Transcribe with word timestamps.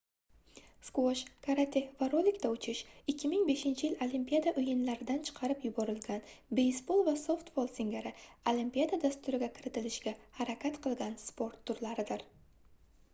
sqvosh 0.85 1.19
karate 1.47 1.81
va 1.99 2.07
rolikda 2.13 2.49
uchish 2.53 2.81
2005-yil 3.13 3.93
olimpiada 4.05 4.53
oʻyinlaridan 4.63 5.21
chiqarib 5.29 5.67
yuborilgan 5.69 6.25
beysbol 6.61 7.05
va 7.11 7.15
softbol 7.27 7.71
singari 7.77 8.15
olimpiada 8.55 9.01
dasturiga 9.07 9.51
kiritilishiga 9.61 10.15
harakat 10.41 10.81
qilgan 10.89 11.17
sport 11.29 11.65
turlaridir 11.71 12.27